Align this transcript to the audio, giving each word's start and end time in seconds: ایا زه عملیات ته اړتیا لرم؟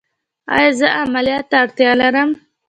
ایا 0.55 0.71
زه 0.79 0.87
عملیات 1.01 1.45
ته 1.49 1.55
اړتیا 1.63 1.91
لرم؟ 2.01 2.29